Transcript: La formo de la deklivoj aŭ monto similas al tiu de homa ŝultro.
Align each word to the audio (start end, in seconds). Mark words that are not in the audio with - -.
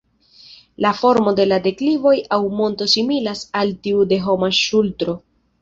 La 0.85 0.93
formo 1.01 1.33
de 1.39 1.45
la 1.51 1.59
deklivoj 1.67 2.13
aŭ 2.37 2.41
monto 2.63 2.89
similas 2.95 3.47
al 3.63 3.75
tiu 3.85 4.03
de 4.15 4.21
homa 4.27 4.55
ŝultro. 4.65 5.17